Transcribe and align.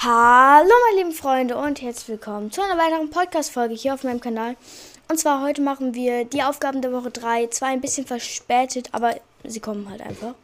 Hallo 0.00 0.70
meine 0.86 0.98
lieben 1.00 1.12
Freunde 1.12 1.56
und 1.56 1.82
herzlich 1.82 2.08
willkommen 2.08 2.52
zu 2.52 2.62
einer 2.62 2.78
weiteren 2.80 3.10
Podcast-Folge 3.10 3.74
hier 3.74 3.94
auf 3.94 4.04
meinem 4.04 4.20
Kanal. 4.20 4.54
Und 5.10 5.18
zwar 5.18 5.42
heute 5.42 5.60
machen 5.60 5.92
wir 5.92 6.24
die 6.24 6.44
Aufgaben 6.44 6.82
der 6.82 6.92
Woche 6.92 7.10
3, 7.10 7.48
zwar 7.48 7.70
ein 7.70 7.80
bisschen 7.80 8.06
verspätet, 8.06 8.90
aber 8.92 9.16
sie 9.42 9.58
kommen 9.58 9.90
halt 9.90 10.00
einfach. 10.00 10.36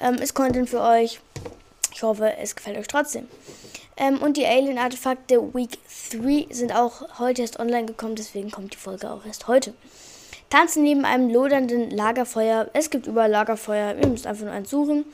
Ähm, 0.00 0.14
ist 0.14 0.32
Content 0.32 0.70
für 0.70 0.80
euch. 0.80 1.20
Ich 1.92 2.02
hoffe, 2.02 2.32
es 2.38 2.56
gefällt 2.56 2.78
euch 2.78 2.88
trotzdem. 2.88 3.28
Ähm, 3.98 4.22
und 4.22 4.38
die 4.38 4.46
Alien-Artefakte 4.46 5.54
Week 5.54 5.76
3 6.10 6.46
sind 6.48 6.74
auch 6.74 7.18
heute 7.18 7.42
erst 7.42 7.60
online 7.60 7.84
gekommen, 7.84 8.16
deswegen 8.16 8.50
kommt 8.50 8.72
die 8.72 8.78
Folge 8.78 9.10
auch 9.10 9.26
erst 9.26 9.48
heute. 9.48 9.74
Tanzen 10.48 10.82
neben 10.82 11.04
einem 11.04 11.28
lodernden 11.28 11.90
Lagerfeuer. 11.90 12.70
Es 12.72 12.88
gibt 12.88 13.06
überall 13.06 13.30
Lagerfeuer, 13.30 13.96
ihr 14.00 14.08
müsst 14.08 14.26
einfach 14.26 14.44
nur 14.44 14.54
eins 14.54 14.70
suchen. 14.70 15.04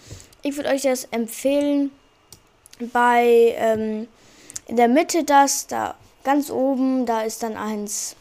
Ich 0.43 0.55
würde 0.55 0.69
euch 0.69 0.83
das 0.83 1.07
empfehlen 1.07 1.91
bei 2.93 3.55
ähm, 3.57 4.09
in 4.67 4.77
der 4.77 4.89
Mitte 4.89 5.25
das, 5.25 5.67
da 5.67 5.95
ganz 6.23 6.51
oben, 6.51 7.07
da 7.07 7.23
ist 7.23 7.43
dann 7.43 7.57
eins. 7.57 8.17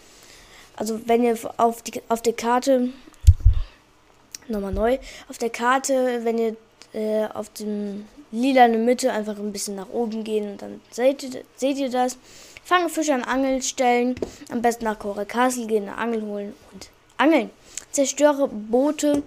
Also 0.76 1.02
wenn 1.08 1.23
ihr 1.23 1.38
auf 1.58 1.82
die 1.82 2.02
auf 2.09 2.22
der 2.22 2.34
Karte 2.34 2.90
nochmal 4.48 4.73
neu 4.73 4.98
auf 5.30 5.38
der 5.38 5.50
Karte, 5.50 6.22
wenn 6.23 6.38
ihr 6.38 6.55
äh, 6.94 7.28
auf 7.34 7.50
dem 7.54 8.05
lila 8.31 8.66
in 8.66 8.73
der 8.73 8.81
Mitte 8.81 9.12
einfach 9.12 9.38
ein 9.38 9.52
bisschen 9.52 9.76
nach 9.76 9.90
oben 9.90 10.23
gehen 10.23 10.52
und 10.54 10.62
dann 10.62 10.81
seht 10.92 11.23
ihr, 11.23 11.44
seht 11.56 11.78
ihr 11.78 11.90
das. 11.90 12.17
Fange 12.66 12.90
Fische 12.90 13.14
an 13.14 13.23
Angelstellen, 13.23 14.16
am 14.50 14.62
besten 14.62 14.86
nach 14.86 14.98
Castle 15.28 15.67
gehen, 15.67 15.84
eine 15.84 15.98
Angel 15.98 16.22
holen 16.23 16.54
und 16.72 16.90
angeln. 17.17 17.50
Zerstöre 17.92 18.48
Boote 18.48 19.22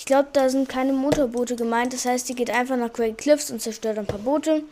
ich 0.00 0.06
glaube, 0.06 0.30
da 0.32 0.48
sind 0.48 0.66
keine 0.66 0.94
Motorboote 0.94 1.56
gemeint. 1.56 1.92
Das 1.92 2.06
heißt, 2.06 2.26
die 2.26 2.34
geht 2.34 2.50
einfach 2.50 2.78
nach 2.78 2.90
Great 2.90 3.18
Cliffs 3.18 3.50
und 3.50 3.60
zerstört 3.60 3.98
ein 3.98 4.06
paar 4.06 4.18
Boote. 4.18 4.62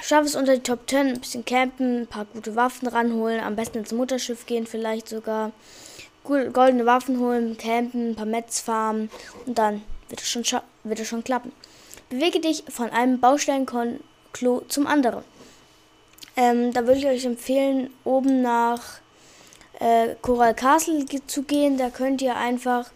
Schaffe 0.00 0.26
es 0.26 0.36
unter 0.36 0.54
die 0.54 0.62
Top 0.62 0.88
10, 0.88 0.98
ein 1.08 1.20
bisschen 1.20 1.44
campen, 1.44 2.02
ein 2.02 2.06
paar 2.06 2.26
gute 2.26 2.54
Waffen 2.54 2.86
ranholen, 2.86 3.40
am 3.40 3.56
besten 3.56 3.78
ins 3.78 3.90
Mutterschiff 3.90 4.46
gehen, 4.46 4.68
vielleicht 4.68 5.08
sogar 5.08 5.50
goldene 6.22 6.86
Waffen 6.86 7.18
holen, 7.18 7.58
campen, 7.58 8.10
ein 8.10 8.14
paar 8.14 8.24
Metz 8.24 8.60
farmen 8.60 9.10
und 9.46 9.58
dann 9.58 9.82
wird 10.08 10.20
es 10.20 10.28
schon, 10.28 10.44
wird 10.84 11.00
es 11.00 11.08
schon 11.08 11.24
klappen. 11.24 11.50
Bewege 12.08 12.38
dich 12.38 12.62
von 12.68 12.88
einem 12.90 13.18
Baustellenklo 13.18 14.62
zum 14.68 14.86
anderen. 14.86 15.24
Ähm, 16.36 16.72
da 16.72 16.86
würde 16.86 17.00
ich 17.00 17.06
euch 17.06 17.24
empfehlen, 17.24 17.90
oben 18.04 18.42
nach 18.42 19.00
äh, 19.80 20.14
Coral 20.22 20.54
Castle 20.54 21.04
zu 21.26 21.42
gehen. 21.42 21.78
Da 21.78 21.90
könnt 21.90 22.22
ihr 22.22 22.36
einfach 22.36 22.92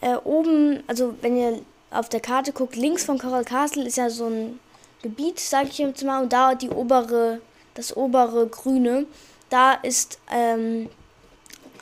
äh, 0.00 0.16
oben, 0.16 0.82
also 0.86 1.14
wenn 1.20 1.36
ihr 1.36 1.60
auf 1.90 2.08
der 2.08 2.20
Karte 2.20 2.52
guckt, 2.52 2.76
links 2.76 3.04
von 3.04 3.18
Coral 3.18 3.44
Castle 3.44 3.86
ist 3.86 3.96
ja 3.96 4.10
so 4.10 4.26
ein 4.26 4.60
Gebiet, 5.02 5.40
sage 5.40 5.68
ich 5.68 5.78
jetzt 5.78 6.04
mal, 6.04 6.22
und 6.22 6.32
da 6.32 6.54
die 6.54 6.70
obere, 6.70 7.40
das 7.74 7.96
obere 7.96 8.46
Grüne, 8.46 9.06
da 9.48 9.72
ist 9.72 10.18
ähm, 10.30 10.88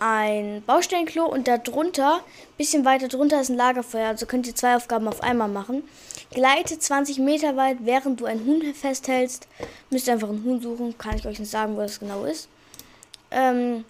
ein 0.01 0.63
Baustellenklo 0.65 1.27
und 1.27 1.49
da 1.49 1.59
drunter, 1.59 2.21
bisschen 2.57 2.85
weiter 2.85 3.09
drunter 3.09 3.41
ist 3.41 3.51
ein 3.51 3.57
Lagerfeuer, 3.57 4.09
also 4.09 4.27
könnt 4.27 4.47
ihr 4.47 4.55
zwei 4.55 4.77
Aufgaben 4.77 5.09
auf 5.09 5.23
einmal 5.23 5.49
machen. 5.49 5.83
Gleite 6.31 6.79
20 6.79 7.19
Meter 7.19 7.57
weit, 7.57 7.79
während 7.81 8.21
du 8.21 8.27
ein 8.27 8.45
Huhn 8.45 8.63
festhältst. 8.75 9.49
Müsst 9.91 10.07
ihr 10.07 10.13
einfach 10.13 10.29
ein 10.29 10.45
Huhn 10.45 10.61
suchen, 10.61 10.97
kann 10.99 11.17
ich 11.17 11.27
euch 11.27 11.39
nicht 11.39 11.51
sagen, 11.51 11.77
wo 11.77 11.81
das 11.81 11.99
genau 11.99 12.25
ist. 12.25 12.49
Ähm, 13.31 13.85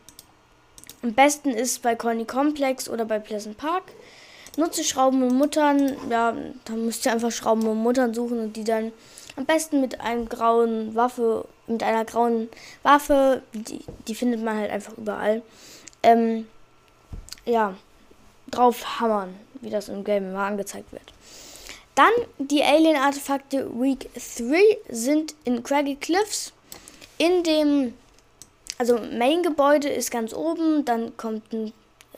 am 1.02 1.14
besten 1.14 1.50
ist 1.50 1.82
bei 1.82 1.94
Conny 1.94 2.24
Complex 2.24 2.88
oder 2.88 3.04
bei 3.04 3.18
Pleasant 3.18 3.56
Park. 3.56 3.84
Nutze 4.56 4.82
Schrauben 4.82 5.22
und 5.22 5.36
Muttern. 5.36 5.96
Ja, 6.10 6.34
da 6.64 6.72
müsst 6.72 7.06
ihr 7.06 7.12
einfach 7.12 7.30
Schrauben 7.30 7.66
und 7.66 7.78
Muttern 7.78 8.14
suchen 8.14 8.40
und 8.40 8.56
die 8.56 8.64
dann 8.64 8.92
am 9.36 9.44
besten 9.44 9.80
mit 9.80 10.00
einem 10.00 10.28
grauen 10.28 10.96
Waffe, 10.96 11.46
mit 11.68 11.82
einer 11.84 12.04
grauen 12.04 12.48
Waffe, 12.82 13.42
die, 13.52 13.80
die 14.08 14.14
findet 14.16 14.42
man 14.42 14.56
halt 14.56 14.70
einfach 14.70 14.98
überall. 14.98 15.42
Ähm, 16.02 16.48
ja, 17.44 17.74
drauf 18.50 19.00
hammern, 19.00 19.34
wie 19.60 19.70
das 19.70 19.88
im 19.88 20.02
Game 20.02 20.30
immer 20.30 20.44
angezeigt 20.44 20.90
wird. 20.92 21.12
Dann 21.94 22.10
die 22.38 22.62
Alien-Artefakte 22.62 23.70
Week 23.80 24.08
3 24.14 24.78
sind 24.88 25.34
in 25.44 25.62
Craggy 25.62 25.96
Cliffs. 25.96 26.52
In 27.18 27.42
dem, 27.42 27.94
also 28.78 28.98
Main-Gebäude 28.98 29.88
ist 29.88 30.10
ganz 30.10 30.32
oben, 30.32 30.84
dann 30.84 31.16
kommt 31.16 31.52
ein 31.52 31.72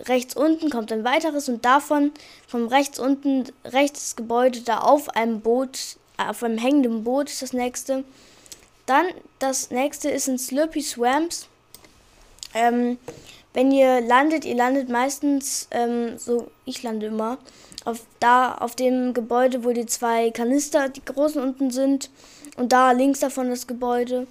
rechts 0.09 0.35
unten 0.35 0.71
kommt 0.71 0.93
ein 0.93 1.05
weiteres 1.05 1.49
und 1.49 1.65
davon 1.65 2.13
vom 2.47 2.69
rechts 2.69 2.99
unten 2.99 3.45
rechts 3.65 4.17
Gebäude 4.17 4.61
da 4.61 4.79
auf 4.79 5.11
einem 5.11 5.41
Boot, 5.41 5.97
auf 6.17 6.43
einem 6.43 6.59
hängenden 6.59 7.05
Boot 7.05 7.29
ist 7.29 7.43
das 7.43 7.53
nächste. 7.53 8.05
Dann 8.87 9.07
das 9.39 9.71
nächste 9.71 10.11
ist 10.11 10.29
in 10.29 10.39
Slurpy 10.39 10.83
Swamps. 10.83 11.49
Ähm, 12.55 12.99
wenn 13.53 13.71
ihr 13.73 14.01
landet, 14.01 14.45
ihr 14.45 14.55
landet 14.55 14.89
meistens, 14.89 15.69
ähm, 15.71 16.19
so 16.19 16.51
ich 16.65 16.83
lande 16.83 17.07
immer, 17.07 17.39
auf, 17.85 18.01
da 18.21 18.55
auf 18.55 18.77
dem 18.77 19.15
Gebäude, 19.15 19.65
wo 19.65 19.73
die 19.73 19.87
zwei 19.87 20.31
Kanister, 20.31 20.89
die 20.89 21.05
großen 21.05 21.43
unten 21.43 21.71
sind 21.71 22.11
und 22.57 22.73
da 22.73 22.93
links 22.93 23.21
davon 23.21 23.51
das 23.51 23.67
Gebäude. 23.67 24.27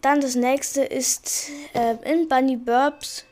Dann 0.00 0.20
das 0.20 0.34
nächste 0.34 0.82
ist 0.82 1.50
äh, 1.72 1.96
in 2.10 2.28
Bunny 2.28 2.56
Burbs 2.56 3.24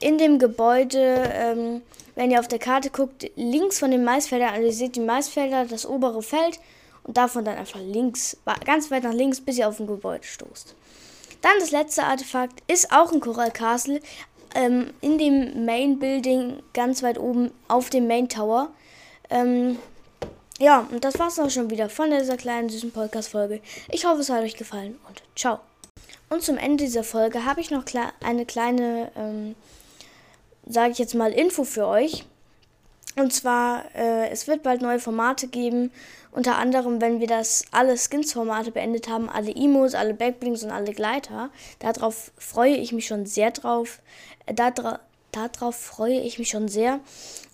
in 0.00 0.18
dem 0.18 0.38
Gebäude, 0.38 1.30
ähm, 1.32 1.82
wenn 2.14 2.30
ihr 2.30 2.40
auf 2.40 2.48
der 2.48 2.58
Karte 2.58 2.90
guckt, 2.90 3.30
links 3.36 3.78
von 3.78 3.90
den 3.90 4.04
Maisfeldern, 4.04 4.50
also 4.50 4.66
ihr 4.66 4.72
seht 4.72 4.96
die 4.96 5.00
Maisfelder, 5.00 5.64
das 5.66 5.86
obere 5.86 6.22
Feld 6.22 6.60
und 7.02 7.16
davon 7.16 7.44
dann 7.44 7.56
einfach 7.56 7.80
links, 7.80 8.36
ganz 8.64 8.90
weit 8.90 9.02
nach 9.02 9.12
links, 9.12 9.40
bis 9.40 9.58
ihr 9.58 9.68
auf 9.68 9.80
ein 9.80 9.86
Gebäude 9.86 10.24
stoßt. 10.24 10.74
Dann 11.42 11.58
das 11.58 11.70
letzte 11.70 12.04
Artefakt 12.04 12.62
ist 12.68 12.92
auch 12.92 13.12
ein 13.12 13.20
Coral 13.20 13.50
Castle, 13.50 14.00
ähm, 14.54 14.94
in 15.00 15.18
dem 15.18 15.64
Main 15.64 15.98
Building, 15.98 16.62
ganz 16.72 17.02
weit 17.02 17.18
oben 17.18 17.50
auf 17.68 17.90
dem 17.90 18.06
Main 18.06 18.28
Tower. 18.28 18.70
Ähm, 19.30 19.78
ja, 20.58 20.86
und 20.90 21.04
das 21.04 21.18
war's 21.18 21.38
auch 21.38 21.50
schon 21.50 21.70
wieder 21.70 21.88
von 21.88 22.10
dieser 22.10 22.36
kleinen 22.36 22.68
süßen 22.68 22.92
Podcast-Folge. 22.92 23.60
Ich 23.90 24.06
hoffe, 24.06 24.20
es 24.20 24.30
hat 24.30 24.42
euch 24.42 24.56
gefallen 24.56 24.98
und 25.08 25.22
ciao. 25.34 25.60
Und 26.28 26.42
zum 26.42 26.56
Ende 26.56 26.84
dieser 26.84 27.04
Folge 27.04 27.44
habe 27.44 27.60
ich 27.60 27.70
noch 27.70 27.84
eine 28.22 28.46
kleine 28.46 29.10
ähm, 29.16 29.54
sage 30.66 30.92
ich 30.92 30.98
jetzt 30.98 31.14
mal, 31.14 31.32
Info 31.32 31.64
für 31.64 31.86
euch. 31.86 32.24
Und 33.16 33.32
zwar, 33.32 33.84
äh, 33.94 34.28
es 34.30 34.48
wird 34.48 34.62
bald 34.62 34.82
neue 34.82 34.98
Formate 34.98 35.46
geben. 35.46 35.92
Unter 36.32 36.56
anderem, 36.56 37.00
wenn 37.00 37.20
wir 37.20 37.28
das 37.28 37.64
alle 37.70 37.96
Skins-Formate 37.96 38.72
beendet 38.72 39.08
haben, 39.08 39.30
alle 39.30 39.54
Emos, 39.54 39.94
alle 39.94 40.14
Backblings 40.14 40.64
und 40.64 40.72
alle 40.72 40.92
Gleiter. 40.92 41.50
Darauf 41.78 42.32
freue 42.36 42.74
ich 42.74 42.92
mich 42.92 43.06
schon 43.06 43.24
sehr 43.24 43.52
drauf. 43.52 44.00
Äh, 44.46 44.54
dara 44.54 45.00
darauf 45.30 45.76
freue 45.76 46.20
ich 46.20 46.38
mich 46.38 46.48
schon 46.48 46.68
sehr. 46.68 47.00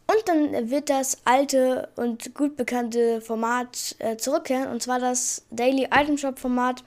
Und 0.06 0.28
dann 0.28 0.70
wird 0.70 0.90
das 0.90 1.18
alte 1.24 1.88
und 1.96 2.34
gut 2.34 2.56
bekannte 2.56 3.20
Format 3.20 3.96
äh, 4.00 4.16
zurückkehren. 4.16 4.68
Und 4.68 4.82
zwar 4.82 4.98
das 4.98 5.44
Daily 5.50 5.88
Item 5.94 6.18
Shop 6.18 6.38
Format 6.38 6.82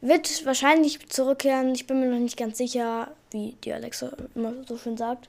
wird 0.00 0.44
wahrscheinlich 0.46 1.08
zurückkehren. 1.08 1.74
Ich 1.74 1.86
bin 1.86 2.00
mir 2.00 2.06
noch 2.06 2.18
nicht 2.18 2.36
ganz 2.36 2.58
sicher, 2.58 3.10
wie 3.30 3.56
die 3.64 3.72
Alexa 3.72 4.12
immer 4.34 4.52
so 4.66 4.76
schön 4.76 4.96
sagt. 4.96 5.28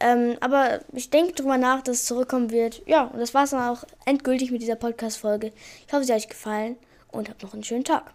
Ähm, 0.00 0.36
aber 0.40 0.80
ich 0.92 1.10
denke 1.10 1.32
drüber 1.32 1.58
nach, 1.58 1.82
dass 1.82 1.96
es 1.96 2.04
zurückkommen 2.06 2.50
wird. 2.50 2.82
Ja, 2.86 3.04
und 3.04 3.18
das 3.18 3.34
war 3.34 3.44
es 3.44 3.50
dann 3.50 3.68
auch 3.68 3.84
endgültig 4.04 4.50
mit 4.50 4.62
dieser 4.62 4.76
Podcast-Folge. 4.76 5.52
Ich 5.86 5.92
hoffe, 5.92 6.04
sie 6.04 6.12
hat 6.12 6.20
euch 6.20 6.28
gefallen 6.28 6.76
und 7.10 7.28
habt 7.28 7.42
noch 7.42 7.54
einen 7.54 7.64
schönen 7.64 7.84
Tag. 7.84 8.12